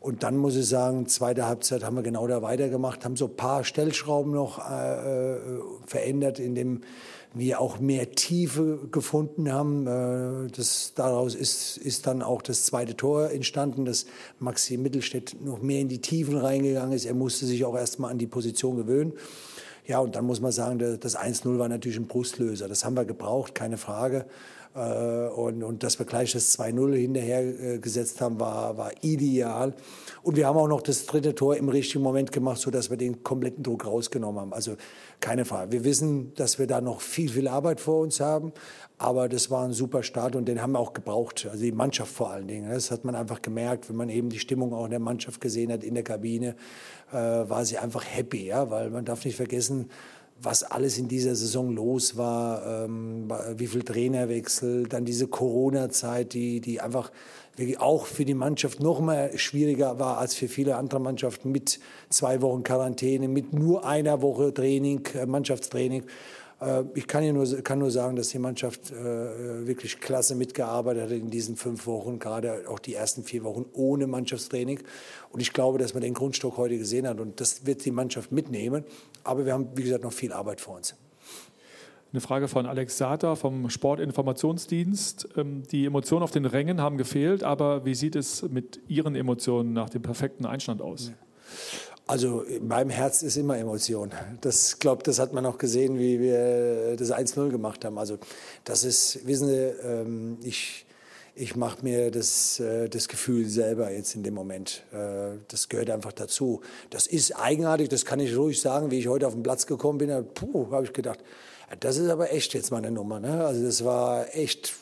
Und 0.00 0.24
dann 0.24 0.36
muss 0.36 0.56
ich 0.56 0.66
sagen, 0.66 1.06
zweite 1.06 1.46
Halbzeit 1.46 1.84
haben 1.84 1.94
wir 1.94 2.02
genau 2.02 2.26
da 2.26 2.42
weitergemacht, 2.42 3.04
haben 3.04 3.16
so 3.16 3.26
ein 3.26 3.36
paar 3.36 3.62
Stellschrauben 3.62 4.32
noch 4.32 4.58
äh, 4.58 5.36
äh 5.36 5.38
verändert, 5.86 6.40
indem 6.40 6.80
wir 7.32 7.60
auch 7.60 7.78
mehr 7.78 8.10
Tiefe 8.12 8.88
gefunden 8.90 9.52
haben. 9.52 9.86
Äh, 9.86 10.50
das, 10.50 10.94
daraus 10.96 11.36
ist, 11.36 11.76
ist 11.76 12.08
dann 12.08 12.22
auch 12.22 12.42
das 12.42 12.64
zweite 12.64 12.96
Tor 12.96 13.30
entstanden, 13.30 13.84
dass 13.84 14.06
Maxi 14.40 14.78
Mittelstädt 14.78 15.36
noch 15.44 15.62
mehr 15.62 15.80
in 15.80 15.88
die 15.88 16.00
Tiefen 16.00 16.36
reingegangen 16.36 16.92
ist. 16.92 17.04
Er 17.04 17.14
musste 17.14 17.46
sich 17.46 17.64
auch 17.64 17.76
erst 17.76 18.00
mal 18.00 18.08
an 18.08 18.18
die 18.18 18.26
Position 18.26 18.76
gewöhnen. 18.76 19.12
Ja, 19.86 20.00
und 20.00 20.16
dann 20.16 20.24
muss 20.24 20.40
man 20.40 20.52
sagen, 20.52 20.98
das 21.00 21.16
1-0 21.16 21.58
war 21.58 21.68
natürlich 21.68 21.96
ein 21.96 22.06
Brustlöser. 22.06 22.68
Das 22.68 22.84
haben 22.84 22.96
wir 22.96 23.04
gebraucht, 23.04 23.54
keine 23.54 23.76
Frage. 23.76 24.26
Äh, 24.74 25.28
und, 25.28 25.62
und 25.62 25.82
dass 25.82 25.98
wir 25.98 26.06
gleich 26.06 26.32
das 26.32 26.58
2-0 26.58 26.94
hinterher 26.96 27.42
äh, 27.42 27.78
gesetzt 27.78 28.20
haben, 28.20 28.38
war, 28.38 28.76
war 28.76 28.90
ideal. 29.02 29.74
Und 30.22 30.36
wir 30.36 30.46
haben 30.46 30.58
auch 30.58 30.68
noch 30.68 30.82
das 30.82 31.06
dritte 31.06 31.34
Tor 31.34 31.56
im 31.56 31.68
richtigen 31.68 32.02
Moment 32.02 32.32
gemacht, 32.32 32.60
sodass 32.60 32.90
wir 32.90 32.96
den 32.96 33.22
kompletten 33.22 33.62
Druck 33.62 33.86
rausgenommen 33.86 34.40
haben. 34.40 34.52
Also 34.52 34.76
keine 35.20 35.44
Frage. 35.44 35.72
Wir 35.72 35.84
wissen, 35.84 36.34
dass 36.34 36.58
wir 36.58 36.66
da 36.66 36.80
noch 36.80 37.00
viel, 37.00 37.30
viel 37.30 37.48
Arbeit 37.48 37.80
vor 37.80 38.00
uns 38.00 38.20
haben. 38.20 38.52
Aber 38.98 39.28
das 39.28 39.50
war 39.50 39.64
ein 39.64 39.72
super 39.72 40.02
Start 40.02 40.36
und 40.36 40.46
den 40.46 40.62
haben 40.62 40.72
wir 40.72 40.78
auch 40.78 40.94
gebraucht. 40.94 41.46
Also 41.50 41.62
die 41.62 41.72
Mannschaft 41.72 42.12
vor 42.12 42.30
allen 42.30 42.48
Dingen. 42.48 42.70
Das 42.70 42.90
hat 42.90 43.04
man 43.04 43.14
einfach 43.14 43.42
gemerkt, 43.42 43.88
wenn 43.88 43.96
man 43.96 44.08
eben 44.08 44.30
die 44.30 44.38
Stimmung 44.38 44.72
auch 44.72 44.86
in 44.86 44.90
der 44.90 45.00
Mannschaft 45.00 45.40
gesehen 45.40 45.70
hat, 45.70 45.84
in 45.84 45.94
der 45.94 46.02
Kabine, 46.02 46.56
äh, 47.12 47.16
war 47.16 47.64
sie 47.64 47.78
einfach 47.78 48.04
happy. 48.04 48.46
Ja? 48.46 48.70
Weil 48.70 48.90
man 48.90 49.04
darf 49.04 49.24
nicht 49.24 49.36
vergessen, 49.36 49.90
was 50.40 50.62
alles 50.62 50.98
in 50.98 51.08
dieser 51.08 51.34
Saison 51.34 51.74
los 51.74 52.16
war, 52.16 52.84
ähm, 52.84 53.32
wie 53.56 53.66
viel 53.66 53.82
Trainerwechsel, 53.82 54.86
dann 54.86 55.04
diese 55.04 55.28
Corona-Zeit, 55.28 56.34
die, 56.34 56.60
die 56.60 56.80
einfach 56.80 57.10
auch 57.78 58.06
für 58.06 58.26
die 58.26 58.34
Mannschaft 58.34 58.80
noch 58.80 59.00
mal 59.00 59.36
schwieriger 59.38 59.98
war 59.98 60.18
als 60.18 60.34
für 60.34 60.46
viele 60.46 60.76
andere 60.76 61.00
Mannschaften 61.00 61.52
mit 61.52 61.80
zwei 62.10 62.42
Wochen 62.42 62.62
Quarantäne, 62.62 63.28
mit 63.28 63.54
nur 63.54 63.86
einer 63.86 64.20
Woche 64.20 64.52
Training, 64.52 65.06
äh, 65.14 65.26
Mannschaftstraining. 65.26 66.04
Äh, 66.60 66.84
ich 66.94 67.06
kann, 67.06 67.26
nur, 67.32 67.46
kann 67.62 67.78
nur 67.78 67.90
sagen, 67.90 68.16
dass 68.16 68.28
die 68.28 68.38
Mannschaft 68.38 68.90
äh, 68.90 69.66
wirklich 69.66 70.00
klasse 70.00 70.34
mitgearbeitet 70.34 71.04
hat 71.04 71.10
in 71.10 71.30
diesen 71.30 71.56
fünf 71.56 71.86
Wochen, 71.86 72.18
gerade 72.18 72.68
auch 72.68 72.78
die 72.78 72.94
ersten 72.94 73.24
vier 73.24 73.44
Wochen 73.44 73.66
ohne 73.72 74.06
Mannschaftstraining. 74.06 74.80
Und 75.30 75.40
ich 75.40 75.52
glaube, 75.52 75.78
dass 75.78 75.94
man 75.94 76.02
den 76.02 76.14
Grundstock 76.14 76.56
heute 76.56 76.78
gesehen 76.78 77.06
hat 77.06 77.20
und 77.20 77.40
das 77.40 77.66
wird 77.66 77.84
die 77.84 77.90
Mannschaft 77.90 78.32
mitnehmen. 78.32 78.84
Aber 79.24 79.44
wir 79.44 79.52
haben, 79.52 79.68
wie 79.74 79.82
gesagt, 79.82 80.04
noch 80.04 80.12
viel 80.12 80.32
Arbeit 80.32 80.60
vor 80.60 80.76
uns. 80.76 80.94
Eine 82.12 82.20
Frage 82.20 82.48
von 82.48 82.66
Alex 82.66 82.96
Sata 82.96 83.34
vom 83.34 83.68
Sportinformationsdienst. 83.68 85.28
Ähm, 85.36 85.64
die 85.70 85.84
Emotionen 85.84 86.22
auf 86.22 86.30
den 86.30 86.46
Rängen 86.46 86.80
haben 86.80 86.96
gefehlt, 86.96 87.42
aber 87.42 87.84
wie 87.84 87.94
sieht 87.94 88.16
es 88.16 88.42
mit 88.42 88.80
Ihren 88.88 89.14
Emotionen 89.16 89.72
nach 89.72 89.90
dem 89.90 90.02
perfekten 90.02 90.46
Einstand 90.46 90.80
aus? 90.80 91.08
Ja. 91.08 91.95
Also 92.08 92.42
in 92.42 92.68
meinem 92.68 92.90
Herz 92.90 93.22
ist 93.22 93.36
immer 93.36 93.58
Emotion. 93.58 94.12
Das 94.40 94.78
glaube, 94.78 95.02
das 95.02 95.18
hat 95.18 95.32
man 95.32 95.44
auch 95.44 95.58
gesehen, 95.58 95.98
wie 95.98 96.20
wir 96.20 96.96
das 96.96 97.12
1-0 97.12 97.50
gemacht 97.50 97.84
haben. 97.84 97.98
Also 97.98 98.18
das 98.62 98.84
ist, 98.84 99.26
wissen 99.26 99.48
Sie, 99.48 99.56
ähm, 99.56 100.38
ich, 100.44 100.86
ich 101.34 101.56
mache 101.56 101.82
mir 101.82 102.12
das, 102.12 102.60
äh, 102.60 102.88
das 102.88 103.08
Gefühl 103.08 103.48
selber 103.48 103.90
jetzt 103.90 104.14
in 104.14 104.22
dem 104.22 104.34
Moment. 104.34 104.84
Äh, 104.92 105.38
das 105.48 105.68
gehört 105.68 105.90
einfach 105.90 106.12
dazu. 106.12 106.60
Das 106.90 107.08
ist 107.08 107.32
eigenartig, 107.32 107.88
das 107.88 108.04
kann 108.04 108.20
ich 108.20 108.36
ruhig 108.36 108.60
sagen, 108.60 108.92
wie 108.92 109.00
ich 109.00 109.08
heute 109.08 109.26
auf 109.26 109.34
den 109.34 109.42
Platz 109.42 109.66
gekommen 109.66 109.98
bin. 109.98 110.26
Puh, 110.32 110.70
habe 110.70 110.84
ich 110.84 110.92
gedacht, 110.92 111.18
das 111.80 111.96
ist 111.96 112.08
aber 112.08 112.32
echt 112.32 112.54
jetzt 112.54 112.70
meine 112.70 112.92
Nummer. 112.92 113.18
Ne? 113.18 113.44
Also 113.44 113.64
das 113.64 113.84
war 113.84 114.32
echt 114.32 114.72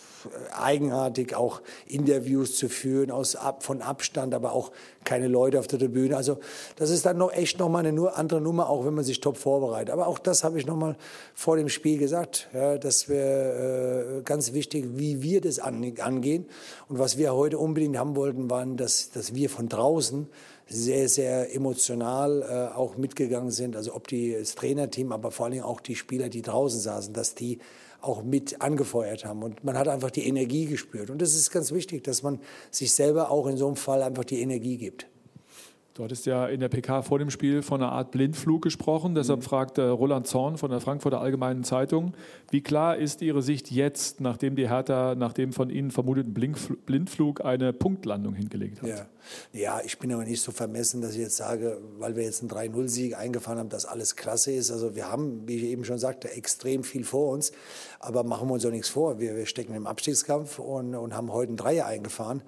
eigenartig, 0.52 1.34
auch 1.34 1.60
Interviews 1.86 2.56
zu 2.56 2.68
führen 2.68 3.10
aus, 3.10 3.36
ab, 3.36 3.62
von 3.62 3.82
Abstand, 3.82 4.34
aber 4.34 4.52
auch 4.52 4.72
keine 5.04 5.28
Leute 5.28 5.58
auf 5.58 5.66
der 5.66 5.78
Tribüne. 5.78 6.16
Also 6.16 6.38
das 6.76 6.90
ist 6.90 7.06
dann 7.06 7.18
noch 7.18 7.32
echt 7.32 7.58
noch 7.58 7.68
mal 7.68 7.84
eine 7.84 8.14
andere 8.14 8.40
Nummer, 8.40 8.68
auch 8.68 8.84
wenn 8.86 8.94
man 8.94 9.04
sich 9.04 9.20
top 9.20 9.36
vorbereitet. 9.36 9.90
Aber 9.90 10.06
auch 10.06 10.18
das 10.18 10.44
habe 10.44 10.58
ich 10.58 10.66
noch 10.66 10.76
mal 10.76 10.96
vor 11.34 11.56
dem 11.56 11.68
Spiel 11.68 11.98
gesagt, 11.98 12.48
ja, 12.54 12.78
dass 12.78 13.08
wir 13.08 14.18
äh, 14.18 14.22
ganz 14.22 14.52
wichtig, 14.52 14.84
wie 14.94 15.22
wir 15.22 15.40
das 15.40 15.58
an, 15.58 15.94
angehen. 16.00 16.46
Und 16.88 16.98
was 16.98 17.18
wir 17.18 17.34
heute 17.34 17.58
unbedingt 17.58 17.98
haben 17.98 18.16
wollten, 18.16 18.50
waren, 18.50 18.76
dass, 18.76 19.10
dass 19.10 19.34
wir 19.34 19.50
von 19.50 19.68
draußen 19.68 20.28
sehr, 20.66 21.08
sehr 21.08 21.54
emotional 21.54 22.42
äh, 22.42 22.76
auch 22.76 22.96
mitgegangen 22.96 23.50
sind. 23.50 23.76
Also 23.76 23.94
ob 23.94 24.08
die, 24.08 24.32
das 24.32 24.54
Trainerteam, 24.54 25.12
aber 25.12 25.30
vor 25.30 25.50
Dingen 25.50 25.62
auch 25.62 25.80
die 25.80 25.96
Spieler, 25.96 26.28
die 26.28 26.42
draußen 26.42 26.80
saßen, 26.80 27.12
dass 27.12 27.34
die 27.34 27.58
auch 28.04 28.22
mit 28.22 28.60
angefeuert 28.60 29.24
haben. 29.24 29.42
Und 29.42 29.64
man 29.64 29.78
hat 29.78 29.88
einfach 29.88 30.10
die 30.10 30.26
Energie 30.26 30.66
gespürt. 30.66 31.10
Und 31.10 31.20
das 31.22 31.34
ist 31.34 31.50
ganz 31.50 31.72
wichtig, 31.72 32.04
dass 32.04 32.22
man 32.22 32.40
sich 32.70 32.92
selber 32.92 33.30
auch 33.30 33.46
in 33.46 33.56
so 33.56 33.66
einem 33.66 33.76
Fall 33.76 34.02
einfach 34.02 34.24
die 34.24 34.40
Energie 34.40 34.76
gibt. 34.76 35.06
Du 35.94 36.02
hattest 36.02 36.26
ja 36.26 36.48
in 36.48 36.58
der 36.58 36.68
PK 36.68 37.02
vor 37.02 37.20
dem 37.20 37.30
Spiel 37.30 37.62
von 37.62 37.80
einer 37.80 37.92
Art 37.92 38.10
Blindflug 38.10 38.62
gesprochen. 38.62 39.14
Deshalb 39.14 39.38
mhm. 39.38 39.44
fragt 39.44 39.78
Roland 39.78 40.26
Zorn 40.26 40.58
von 40.58 40.68
der 40.72 40.80
Frankfurter 40.80 41.20
Allgemeinen 41.20 41.62
Zeitung, 41.62 42.14
wie 42.50 42.62
klar 42.62 42.96
ist 42.96 43.22
Ihre 43.22 43.42
Sicht 43.42 43.70
jetzt, 43.70 44.20
nachdem 44.20 44.56
die 44.56 44.68
Hertha 44.68 45.14
nach 45.14 45.32
dem 45.32 45.52
von 45.52 45.70
Ihnen 45.70 45.92
vermuteten 45.92 46.34
Blindflug 46.34 47.44
eine 47.44 47.72
Punktlandung 47.72 48.34
hingelegt 48.34 48.82
hat? 48.82 48.88
Ja. 48.88 49.06
ja, 49.52 49.80
ich 49.84 49.96
bin 50.00 50.12
aber 50.12 50.24
nicht 50.24 50.42
so 50.42 50.50
vermessen, 50.50 51.00
dass 51.00 51.12
ich 51.12 51.20
jetzt 51.20 51.36
sage, 51.36 51.80
weil 51.98 52.16
wir 52.16 52.24
jetzt 52.24 52.40
einen 52.40 52.50
3-0-Sieg 52.50 53.16
eingefahren 53.16 53.60
haben, 53.60 53.68
dass 53.68 53.84
alles 53.84 54.16
klasse 54.16 54.50
ist. 54.50 54.72
Also 54.72 54.96
wir 54.96 55.08
haben, 55.08 55.46
wie 55.46 55.58
ich 55.58 55.62
eben 55.62 55.84
schon 55.84 55.98
sagte, 55.98 56.28
extrem 56.32 56.82
viel 56.82 57.04
vor 57.04 57.30
uns. 57.30 57.52
Aber 58.00 58.24
machen 58.24 58.48
wir 58.48 58.54
uns 58.54 58.66
auch 58.66 58.72
nichts 58.72 58.88
vor. 58.88 59.20
Wir, 59.20 59.36
wir 59.36 59.46
stecken 59.46 59.74
im 59.74 59.86
Abstiegskampf 59.86 60.58
und, 60.58 60.96
und 60.96 61.14
haben 61.14 61.32
heute 61.32 61.50
einen 61.50 61.56
Dreier 61.56 61.86
eingefahren 61.86 62.42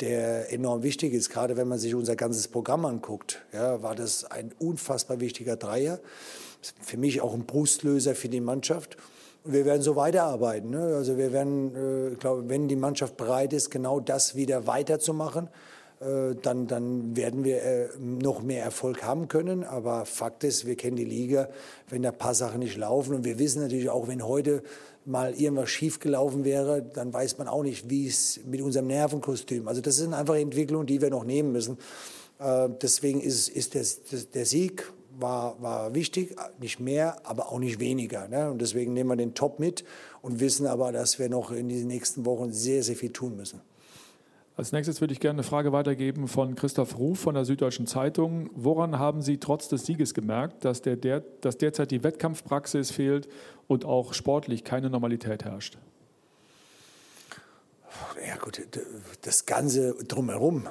der 0.00 0.52
enorm 0.52 0.82
wichtig 0.82 1.12
ist. 1.12 1.30
Gerade 1.30 1.56
wenn 1.56 1.68
man 1.68 1.78
sich 1.78 1.94
unser 1.94 2.16
ganzes 2.16 2.48
Programm 2.48 2.84
anguckt, 2.84 3.42
ja, 3.52 3.82
war 3.82 3.94
das 3.94 4.24
ein 4.24 4.52
unfassbar 4.58 5.20
wichtiger 5.20 5.56
Dreier. 5.56 6.00
Für 6.80 6.96
mich 6.96 7.20
auch 7.20 7.34
ein 7.34 7.46
Brustlöser 7.46 8.14
für 8.14 8.28
die 8.28 8.40
Mannschaft. 8.40 8.96
Und 9.44 9.52
wir 9.52 9.64
werden 9.64 9.82
so 9.82 9.96
weiterarbeiten. 9.96 10.70
Ne? 10.70 10.94
Also 10.96 11.18
wir 11.18 11.32
werden, 11.32 12.12
äh, 12.12 12.14
glaube, 12.14 12.48
wenn 12.48 12.68
die 12.68 12.76
Mannschaft 12.76 13.16
bereit 13.16 13.52
ist, 13.52 13.70
genau 13.70 13.98
das 13.98 14.36
wieder 14.36 14.66
weiterzumachen, 14.66 15.48
äh, 16.00 16.34
dann, 16.40 16.66
dann 16.66 17.16
werden 17.16 17.44
wir 17.44 17.62
äh, 17.62 17.88
noch 17.98 18.42
mehr 18.42 18.62
Erfolg 18.64 19.02
haben 19.02 19.28
können. 19.28 19.64
Aber 19.64 20.04
Fakt 20.04 20.44
ist, 20.44 20.66
wir 20.66 20.76
kennen 20.76 20.96
die 20.96 21.04
Liga, 21.04 21.48
wenn 21.88 22.02
da 22.02 22.10
ein 22.10 22.18
paar 22.18 22.34
Sachen 22.34 22.60
nicht 22.60 22.76
laufen. 22.76 23.14
Und 23.14 23.24
wir 23.24 23.38
wissen 23.38 23.62
natürlich 23.62 23.90
auch, 23.90 24.08
wenn 24.08 24.26
heute 24.26 24.62
mal 25.04 25.34
irgendwas 25.34 25.70
schiefgelaufen 25.70 26.44
wäre, 26.44 26.82
dann 26.82 27.12
weiß 27.12 27.38
man 27.38 27.48
auch 27.48 27.62
nicht, 27.62 27.90
wie 27.90 28.06
es 28.06 28.40
mit 28.46 28.60
unserem 28.60 28.86
Nervenkostüm. 28.86 29.68
Also 29.68 29.80
das 29.80 29.96
sind 29.96 30.14
einfach 30.14 30.36
Entwicklungen, 30.36 30.86
die 30.86 31.00
wir 31.00 31.10
noch 31.10 31.24
nehmen 31.24 31.52
müssen. 31.52 31.78
Äh, 32.38 32.68
deswegen 32.80 33.20
ist, 33.20 33.48
ist 33.48 33.74
der, 33.74 33.84
der 34.34 34.46
Sieg 34.46 34.92
war, 35.18 35.60
war 35.60 35.94
wichtig, 35.94 36.36
nicht 36.60 36.80
mehr, 36.80 37.26
aber 37.26 37.52
auch 37.52 37.58
nicht 37.58 37.80
weniger. 37.80 38.28
Ne? 38.28 38.50
Und 38.50 38.60
deswegen 38.60 38.92
nehmen 38.92 39.10
wir 39.10 39.16
den 39.16 39.34
Top 39.34 39.58
mit 39.58 39.84
und 40.22 40.40
wissen 40.40 40.66
aber, 40.66 40.92
dass 40.92 41.18
wir 41.18 41.28
noch 41.28 41.50
in 41.50 41.68
den 41.68 41.86
nächsten 41.86 42.24
Wochen 42.24 42.52
sehr, 42.52 42.82
sehr 42.82 42.96
viel 42.96 43.12
tun 43.12 43.36
müssen. 43.36 43.60
Als 44.54 44.70
nächstes 44.72 45.00
würde 45.00 45.14
ich 45.14 45.20
gerne 45.20 45.36
eine 45.36 45.44
Frage 45.44 45.72
weitergeben 45.72 46.28
von 46.28 46.54
Christoph 46.54 46.98
Ruf 46.98 47.20
von 47.20 47.34
der 47.34 47.46
Süddeutschen 47.46 47.86
Zeitung. 47.86 48.50
Woran 48.54 48.98
haben 48.98 49.22
Sie 49.22 49.38
trotz 49.38 49.68
des 49.68 49.86
Sieges 49.86 50.12
gemerkt, 50.12 50.66
dass, 50.66 50.82
der, 50.82 50.96
der, 50.96 51.20
dass 51.40 51.56
derzeit 51.56 51.90
die 51.90 52.04
Wettkampfpraxis 52.04 52.90
fehlt 52.90 53.28
und 53.66 53.86
auch 53.86 54.12
sportlich 54.12 54.62
keine 54.62 54.90
Normalität 54.90 55.44
herrscht? 55.44 55.78
Ja 58.26 58.36
gut, 58.36 58.60
das 59.22 59.46
Ganze 59.46 59.94
drumherum 60.06 60.68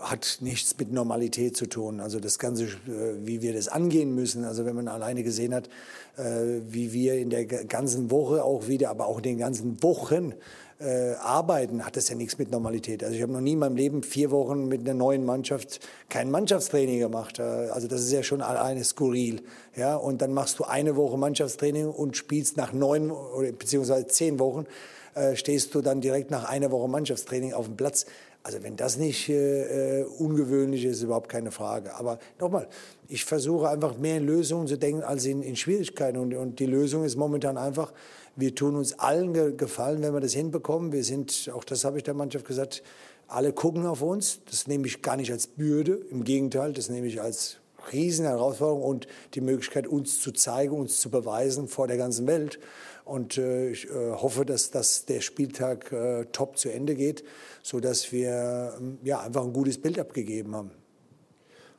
hat 0.00 0.38
nichts 0.40 0.76
mit 0.78 0.92
Normalität 0.92 1.56
zu 1.56 1.66
tun. 1.66 2.00
Also 2.00 2.20
das 2.20 2.38
Ganze, 2.38 2.64
äh, 2.64 3.24
wie 3.24 3.42
wir 3.42 3.52
das 3.52 3.68
angehen 3.68 4.14
müssen. 4.14 4.44
Also 4.44 4.64
wenn 4.64 4.76
man 4.76 4.88
alleine 4.88 5.22
gesehen 5.22 5.52
hat, 5.52 5.68
äh, 6.16 6.60
wie 6.68 6.92
wir 6.92 7.14
in 7.14 7.30
der 7.30 7.44
ganzen 7.44 8.10
Woche 8.10 8.42
auch 8.44 8.68
wieder, 8.68 8.90
aber 8.90 9.06
auch 9.06 9.18
in 9.18 9.24
den 9.24 9.38
ganzen 9.38 9.82
Wochen 9.82 10.32
äh, 10.78 11.14
arbeiten, 11.14 11.84
hat 11.86 11.96
das 11.96 12.08
ja 12.08 12.14
nichts 12.14 12.38
mit 12.38 12.50
Normalität. 12.50 13.02
Also 13.02 13.16
ich 13.16 13.22
habe 13.22 13.32
noch 13.32 13.40
nie 13.40 13.52
in 13.52 13.58
meinem 13.58 13.76
Leben 13.76 14.02
vier 14.02 14.30
Wochen 14.30 14.68
mit 14.68 14.82
einer 14.82 14.94
neuen 14.94 15.24
Mannschaft 15.24 15.80
kein 16.08 16.30
Mannschaftstraining 16.30 17.00
gemacht. 17.00 17.38
Äh, 17.38 17.42
also 17.42 17.88
das 17.88 18.02
ist 18.02 18.12
ja 18.12 18.22
schon 18.22 18.42
alleine 18.42 18.84
skurril. 18.84 19.42
Ja, 19.74 19.96
und 19.96 20.20
dann 20.22 20.32
machst 20.32 20.58
du 20.58 20.64
eine 20.64 20.96
Woche 20.96 21.16
Mannschaftstraining 21.16 21.88
und 21.88 22.16
spielst 22.16 22.56
nach 22.56 22.72
neun 22.72 23.10
oder 23.10 23.52
beziehungsweise 23.52 24.06
zehn 24.06 24.38
Wochen 24.38 24.66
äh, 25.14 25.34
stehst 25.34 25.74
du 25.74 25.80
dann 25.80 26.00
direkt 26.00 26.30
nach 26.30 26.44
einer 26.44 26.70
Woche 26.70 26.88
Mannschaftstraining 26.88 27.54
auf 27.54 27.66
dem 27.66 27.76
Platz. 27.76 28.04
Also 28.42 28.62
wenn 28.62 28.76
das 28.76 28.96
nicht 28.96 29.28
äh, 29.28 30.04
ungewöhnlich 30.18 30.84
ist, 30.84 31.02
überhaupt 31.02 31.28
keine 31.28 31.50
Frage. 31.50 31.94
Aber 31.96 32.20
nochmal, 32.38 32.68
ich 33.08 33.24
versuche 33.24 33.68
einfach 33.68 33.98
mehr 33.98 34.18
in 34.18 34.26
Lösungen 34.26 34.68
zu 34.68 34.78
denken 34.78 35.02
als 35.02 35.24
in, 35.24 35.42
in 35.42 35.56
Schwierigkeiten. 35.56 36.18
Und, 36.18 36.32
und, 36.34 36.60
die 36.60 36.66
Lösung 36.66 37.02
ist 37.02 37.16
momentan 37.16 37.58
einfach, 37.58 37.92
wir 38.36 38.54
tun 38.54 38.76
uns 38.76 38.98
allen 38.98 39.32
ge 39.32 39.54
gefallen, 39.56 40.02
wenn 40.02 40.12
wir 40.12 40.20
das 40.20 40.34
hinbekommen. 40.34 40.92
Wir 40.92 41.04
sind, 41.04 41.50
auch 41.54 41.64
das 41.64 41.84
habe 41.84 41.96
ich 41.96 42.04
der 42.04 42.14
Mannschaft 42.14 42.44
gesagt, 42.44 42.82
alle 43.28 43.52
gucken 43.52 43.86
auf 43.86 44.02
uns. 44.02 44.40
Das 44.48 44.66
nehme 44.66 44.86
ich 44.86 45.02
gar 45.02 45.16
nicht 45.16 45.32
als 45.32 45.46
Bürde. 45.46 46.00
Im 46.10 46.22
Gegenteil, 46.24 46.72
das 46.72 46.90
nehme 46.90 47.06
ich 47.06 47.20
als 47.20 47.56
Riesenherausforderung 47.92 48.82
und 48.82 49.06
die 49.34 49.40
Möglichkeit, 49.40 49.86
uns 49.86 50.20
zu 50.20 50.32
zeigen, 50.32 50.76
uns 50.76 51.00
zu 51.00 51.10
beweisen 51.10 51.68
vor 51.68 51.86
der 51.86 51.96
ganzen 51.96 52.26
Welt. 52.26 52.58
Und 53.04 53.38
äh, 53.38 53.70
ich 53.70 53.88
äh, 53.88 54.12
hoffe, 54.12 54.44
dass, 54.44 54.70
dass 54.70 55.04
der 55.04 55.20
Spieltag 55.20 55.92
äh, 55.92 56.26
top 56.32 56.58
zu 56.58 56.70
Ende 56.70 56.94
geht, 56.94 57.24
sodass 57.62 58.10
wir 58.12 58.74
ähm, 58.78 58.98
ja, 59.04 59.20
einfach 59.20 59.44
ein 59.44 59.52
gutes 59.52 59.80
Bild 59.80 59.98
abgegeben 59.98 60.54
haben. 60.54 60.70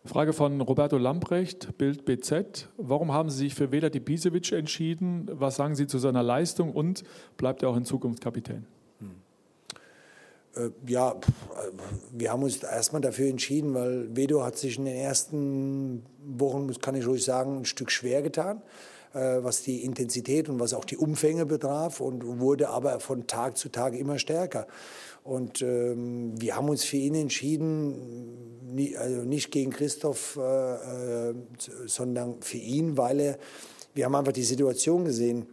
Frage 0.08 0.32
von 0.32 0.62
Roberto 0.62 0.98
Lamprecht, 0.98 1.78
Bild 1.78 2.06
BZ. 2.06 2.70
Warum 2.78 3.12
haben 3.12 3.30
Sie 3.30 3.40
sich 3.40 3.56
für 3.56 3.72
Vedat 3.72 3.94
Ibisevic 3.94 4.54
entschieden? 4.54 5.30
Was 5.32 5.58
sagen 5.58 5.76
Sie 5.76 5.86
zu 5.86 6.00
seiner 6.00 6.24
Leistung 6.24 6.72
und 6.72 7.04
bleibt 7.36 7.62
er 7.62 7.70
auch 7.70 7.76
in 7.76 7.84
Zukunft 7.84 8.24
Kapitän? 8.24 8.66
Hm. 9.00 9.12
Äh, 10.56 10.70
ja, 10.90 11.16
wir 12.12 12.32
haben 12.32 12.42
uns 12.42 12.64
erstmal 12.64 13.02
dafür 13.02 13.28
entschieden, 13.28 13.74
weil 13.74 14.16
Vedo 14.16 14.44
hat 14.44 14.58
sich 14.58 14.78
in 14.78 14.86
den 14.86 14.96
ersten 14.96 16.06
Wochen, 16.26 16.72
kann 16.80 16.96
ich 16.96 17.06
ruhig 17.06 17.26
sagen, 17.26 17.60
ein 17.60 17.66
Stück 17.66 17.92
schwer 17.92 18.22
getan. 18.22 18.62
Äh, 19.14 19.42
was 19.42 19.64
die 19.64 19.86
Intensität 19.86 20.50
und 20.50 20.60
was 20.60 20.74
auch 20.74 20.84
die 20.84 20.98
Umfänge 20.98 21.46
betraf 21.46 22.02
und 22.02 22.40
wurde 22.40 22.70
aber 22.70 23.00
von 23.00 23.26
Tag 23.26 23.58
zu 23.58 23.70
Tag 23.70 23.94
immer 23.94 24.20
stärker. 24.20 24.68
Und 25.24 25.62
ähm, 25.62 26.34
wir 26.40 26.56
haben 26.56 26.68
uns 26.68 26.84
für 26.84 26.98
ihn 26.98 27.16
entschieden, 27.16 28.76
nie, 28.76 28.98
also 28.98 29.22
nicht 29.22 29.52
gegen 29.52 29.72
Christoph, 29.72 30.38
äh, 30.38 31.30
äh, 31.30 31.36
sondern 31.86 32.42
für 32.42 32.58
ihn, 32.58 32.98
weil 32.98 33.20
er, 33.20 33.38
wir 33.94 34.06
haben 34.06 34.16
einfach 34.16 34.34
die 34.34 34.44
Situation 34.44 35.06
gesehen, 35.06 35.48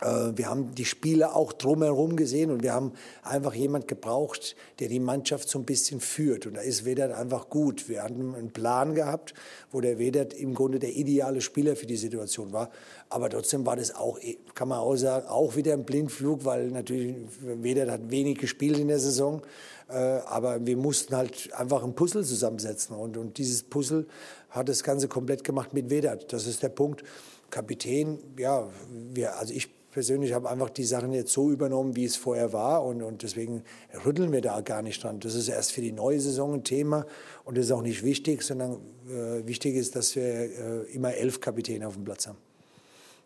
wir 0.00 0.48
haben 0.48 0.74
die 0.74 0.84
Spiele 0.84 1.34
auch 1.34 1.52
drumherum 1.52 2.14
gesehen 2.14 2.50
und 2.50 2.62
wir 2.62 2.72
haben 2.72 2.92
einfach 3.22 3.54
jemand 3.54 3.88
gebraucht, 3.88 4.54
der 4.78 4.88
die 4.88 5.00
Mannschaft 5.00 5.48
so 5.48 5.58
ein 5.58 5.64
bisschen 5.64 6.00
führt. 6.00 6.46
Und 6.46 6.54
da 6.54 6.60
ist 6.60 6.84
Wedert 6.84 7.12
einfach 7.12 7.48
gut. 7.48 7.88
Wir 7.88 8.04
hatten 8.04 8.34
einen 8.34 8.52
Plan 8.52 8.94
gehabt, 8.94 9.34
wo 9.72 9.80
der 9.80 9.98
Wedert 9.98 10.34
im 10.34 10.54
Grunde 10.54 10.78
der 10.78 10.94
ideale 10.94 11.40
Spieler 11.40 11.74
für 11.74 11.86
die 11.86 11.96
Situation 11.96 12.52
war. 12.52 12.70
Aber 13.08 13.28
trotzdem 13.28 13.66
war 13.66 13.74
das 13.74 13.94
auch, 13.94 14.20
kann 14.54 14.68
man 14.68 14.78
auch 14.78 14.94
sagen, 14.94 15.26
auch 15.26 15.56
wieder 15.56 15.72
ein 15.72 15.84
Blindflug, 15.84 16.44
weil 16.44 16.68
natürlich 16.68 17.16
Wedert 17.40 17.90
hat 17.90 18.10
wenig 18.10 18.38
gespielt 18.38 18.78
in 18.78 18.88
der 18.88 19.00
Saison. 19.00 19.42
Äh, 19.88 19.94
aber 19.94 20.64
wir 20.64 20.76
mussten 20.76 21.16
halt 21.16 21.52
einfach 21.54 21.82
ein 21.82 21.94
Puzzle 21.94 22.24
zusammensetzen. 22.24 22.94
Und, 22.94 23.16
und 23.16 23.38
dieses 23.38 23.64
Puzzle 23.64 24.06
hat 24.50 24.68
das 24.68 24.84
Ganze 24.84 25.08
komplett 25.08 25.42
gemacht 25.42 25.74
mit 25.74 25.90
Wedert. 25.90 26.32
Das 26.32 26.46
ist 26.46 26.62
der 26.62 26.68
Punkt. 26.68 27.02
Kapitän, 27.50 28.18
ja, 28.36 28.68
wir, 29.14 29.38
also 29.38 29.54
ich 29.54 29.77
persönlich 29.98 30.32
habe 30.32 30.48
einfach 30.48 30.70
die 30.70 30.84
Sachen 30.84 31.12
jetzt 31.12 31.32
so 31.32 31.50
übernommen, 31.50 31.96
wie 31.96 32.04
es 32.04 32.14
vorher 32.14 32.52
war 32.52 32.84
und, 32.84 33.02
und 33.02 33.24
deswegen 33.24 33.64
rütteln 34.06 34.30
wir 34.30 34.40
da 34.40 34.60
gar 34.60 34.80
nicht 34.80 35.02
dran. 35.02 35.18
Das 35.18 35.34
ist 35.34 35.48
erst 35.48 35.72
für 35.72 35.80
die 35.80 35.90
neue 35.90 36.20
Saison 36.20 36.54
ein 36.54 36.62
Thema 36.62 37.04
und 37.44 37.58
das 37.58 37.64
ist 37.64 37.72
auch 37.72 37.82
nicht 37.82 38.04
wichtig, 38.04 38.44
sondern 38.44 38.76
äh, 39.08 39.44
wichtig 39.44 39.74
ist, 39.74 39.96
dass 39.96 40.14
wir 40.14 40.22
äh, 40.22 40.82
immer 40.92 41.14
elf 41.14 41.40
Kapitäne 41.40 41.88
auf 41.88 41.94
dem 41.94 42.04
Platz 42.04 42.28
haben. 42.28 42.38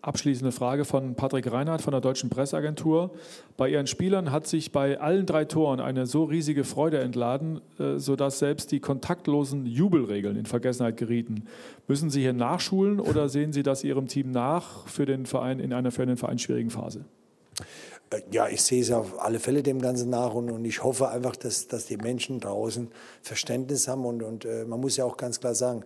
Abschließende 0.03 0.51
Frage 0.51 0.85
von 0.85 1.15
Patrick 1.15 1.53
Reinhardt 1.53 1.81
von 1.81 1.93
der 1.93 2.01
Deutschen 2.01 2.29
Presseagentur. 2.29 3.13
Bei 3.57 3.69
Ihren 3.69 3.87
Spielern 3.87 4.33
hat 4.33 4.49
sich 4.49 4.73
bei 4.73 4.99
allen 4.99 5.27
drei 5.27 5.45
Toren 5.45 5.79
eine 5.79 6.07
so 6.07 6.25
riesige 6.25 6.65
Freude 6.65 6.99
entladen, 6.99 7.61
äh, 7.79 7.99
sodass 7.99 8.41
selbst 8.41 8.73
die 8.73 8.81
kontaktlosen 8.81 9.65
Jubelregeln 9.65 10.35
in 10.37 10.45
Vergessenheit 10.45 10.97
gerieten. 10.97 11.45
Müssen 11.87 12.11
Sie 12.11 12.21
hier 12.21 12.33
nachschulen 12.33 12.99
oder 12.99 13.29
sehen 13.29 13.53
Sie 13.53 13.63
das 13.63 13.85
Ihrem 13.85 14.09
Team 14.09 14.33
nach 14.33 14.89
für 14.89 15.07
den 15.07 15.25
Verein 15.25 15.61
in 15.61 15.73
einer 15.73 15.93
für 15.93 16.05
den 16.05 16.17
Verein 16.17 16.41
schwierigen 16.41 16.71
Phase? 16.71 17.05
Äh, 18.11 18.23
ja, 18.33 18.49
ich 18.49 18.63
sehe 18.63 18.83
es 18.83 18.91
auf 18.91 19.23
alle 19.23 19.39
Fälle 19.39 19.63
dem 19.63 19.81
Ganzen 19.81 20.11
nach 20.11 20.35
und, 20.35 20.51
und 20.51 20.65
ich 20.65 20.83
hoffe 20.83 21.11
einfach, 21.11 21.37
dass, 21.37 21.69
dass 21.69 21.87
die 21.87 21.97
Menschen 21.97 22.41
draußen 22.41 22.89
Verständnis 23.23 23.87
haben 23.87 24.05
und, 24.05 24.25
und 24.25 24.45
äh, 24.47 24.65
man 24.65 24.81
muss 24.81 24.97
ja 24.97 25.05
auch 25.05 25.17
ganz 25.17 25.39
klar 25.39 25.55
sagen, 25.55 25.85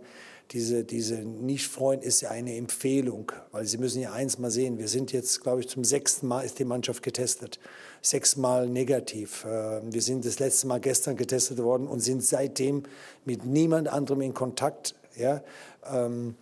diese, 0.52 0.84
diese 0.84 1.16
Nicht-Freund 1.16 2.04
ist 2.04 2.20
ja 2.20 2.30
eine 2.30 2.56
Empfehlung, 2.56 3.32
weil 3.50 3.66
Sie 3.66 3.78
müssen 3.78 4.00
ja 4.00 4.12
eins 4.12 4.38
mal 4.38 4.50
sehen, 4.50 4.78
wir 4.78 4.88
sind 4.88 5.12
jetzt, 5.12 5.42
glaube 5.42 5.60
ich, 5.60 5.68
zum 5.68 5.82
sechsten 5.82 6.28
Mal 6.28 6.42
ist 6.42 6.58
die 6.58 6.64
Mannschaft 6.64 7.02
getestet. 7.02 7.58
Sechsmal 8.02 8.68
negativ. 8.68 9.44
Äh, 9.44 9.80
wir 9.82 10.02
sind 10.02 10.24
das 10.24 10.38
letzte 10.38 10.68
Mal 10.68 10.80
gestern 10.80 11.16
getestet 11.16 11.58
worden 11.58 11.88
und 11.88 12.00
sind 12.00 12.22
seitdem 12.22 12.84
mit 13.24 13.44
niemand 13.44 13.88
anderem 13.88 14.20
in 14.20 14.34
Kontakt. 14.34 14.94
Ja? 15.16 15.42
Ähm, 15.90 16.36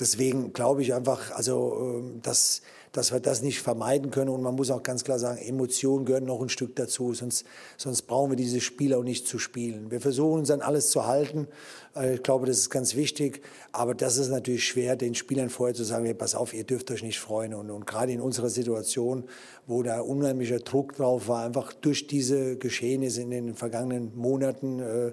deswegen 0.00 0.52
glaube 0.52 0.82
ich 0.82 0.94
einfach, 0.94 1.32
also, 1.32 1.98
ähm, 1.98 2.20
dass 2.22 2.62
dass 2.96 3.12
wir 3.12 3.20
das 3.20 3.42
nicht 3.42 3.60
vermeiden 3.60 4.10
können. 4.10 4.30
Und 4.30 4.42
man 4.42 4.54
muss 4.54 4.70
auch 4.70 4.82
ganz 4.82 5.04
klar 5.04 5.18
sagen, 5.18 5.38
Emotionen 5.38 6.06
gehören 6.06 6.24
noch 6.24 6.40
ein 6.40 6.48
Stück 6.48 6.74
dazu, 6.76 7.12
sonst, 7.12 7.44
sonst 7.76 8.02
brauchen 8.02 8.30
wir 8.30 8.36
diese 8.36 8.60
Spiele 8.60 8.96
auch 8.96 9.02
nicht 9.02 9.28
zu 9.28 9.38
spielen. 9.38 9.90
Wir 9.90 10.00
versuchen 10.00 10.40
uns 10.40 10.50
an 10.50 10.62
alles 10.62 10.90
zu 10.90 11.06
halten. 11.06 11.46
Äh, 11.96 12.14
ich 12.14 12.22
glaube, 12.22 12.46
das 12.46 12.58
ist 12.58 12.70
ganz 12.70 12.94
wichtig. 12.94 13.42
Aber 13.72 13.94
das 13.94 14.16
ist 14.16 14.28
natürlich 14.28 14.64
schwer, 14.64 14.96
den 14.96 15.14
Spielern 15.14 15.50
vorher 15.50 15.74
zu 15.74 15.84
sagen, 15.84 16.04
hey, 16.04 16.14
pass 16.14 16.34
auf, 16.34 16.54
ihr 16.54 16.64
dürft 16.64 16.90
euch 16.90 17.02
nicht 17.02 17.18
freuen. 17.18 17.54
Und, 17.54 17.70
und 17.70 17.86
gerade 17.86 18.12
in 18.12 18.20
unserer 18.20 18.48
Situation, 18.48 19.24
wo 19.66 19.82
da 19.82 20.00
unheimlicher 20.00 20.58
Druck 20.58 20.94
drauf 20.96 21.28
war, 21.28 21.44
einfach 21.44 21.72
durch 21.72 22.06
diese 22.06 22.56
Geschehnisse 22.56 23.22
in 23.22 23.30
den 23.30 23.54
vergangenen 23.54 24.16
Monaten, 24.16 24.80
äh, 24.80 25.12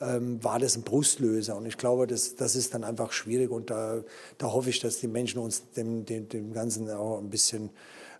ähm, 0.00 0.42
war 0.42 0.58
das 0.58 0.76
ein 0.76 0.82
Brustlöser. 0.82 1.56
Und 1.56 1.66
ich 1.66 1.76
glaube, 1.76 2.06
das, 2.06 2.36
das 2.36 2.56
ist 2.56 2.74
dann 2.74 2.84
einfach 2.84 3.12
schwierig. 3.12 3.50
Und 3.50 3.70
da, 3.70 4.02
da 4.38 4.52
hoffe 4.52 4.70
ich, 4.70 4.80
dass 4.80 4.98
die 4.98 5.08
Menschen 5.08 5.40
uns 5.40 5.70
dem, 5.72 6.04
dem, 6.04 6.28
dem 6.28 6.52
Ganzen 6.52 6.90
auch 6.90 7.18
ein 7.18 7.30
bisschen 7.30 7.70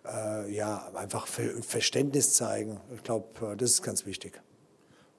äh, 0.05 0.51
ja, 0.53 0.89
einfach 0.93 1.27
Verständnis 1.27 2.33
zeigen. 2.33 2.79
Ich 2.95 3.03
glaube, 3.03 3.53
äh, 3.53 3.57
das 3.57 3.71
ist 3.71 3.83
ganz 3.83 4.05
wichtig. 4.05 4.41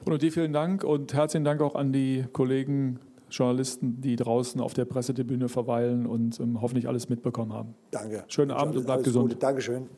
Bruno, 0.04 0.18
dir 0.18 0.32
vielen 0.32 0.52
Dank 0.52 0.82
und 0.82 1.14
herzlichen 1.14 1.44
Dank 1.44 1.60
auch 1.60 1.76
an 1.76 1.92
die 1.92 2.24
Kollegen, 2.32 2.98
Journalisten, 3.30 4.00
die 4.00 4.16
draußen 4.16 4.60
auf 4.60 4.74
der 4.74 4.84
Pressetribüne 4.84 5.48
verweilen 5.48 6.06
und 6.06 6.40
ähm, 6.40 6.60
hoffentlich 6.60 6.88
alles 6.88 7.08
mitbekommen 7.08 7.52
haben. 7.52 7.74
Danke. 7.92 8.24
Schönen 8.26 8.50
Abend 8.50 8.76
und 8.76 8.84
bleib 8.84 9.04
gesund. 9.04 9.28
Gute. 9.30 9.36
Dankeschön. 9.36 9.88